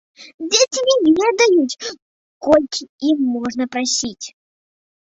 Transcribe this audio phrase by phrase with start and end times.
[0.53, 1.79] Дзеці не ведаюць,
[2.49, 2.81] колькі
[3.13, 4.27] ім можна прасіць.